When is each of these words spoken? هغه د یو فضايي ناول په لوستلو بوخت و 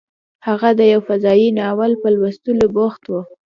هغه 0.47 0.69
د 0.79 0.81
یو 0.93 1.01
فضايي 1.07 1.49
ناول 1.59 1.91
په 2.01 2.07
لوستلو 2.15 2.65
بوخت 2.75 3.03
و 3.07 3.13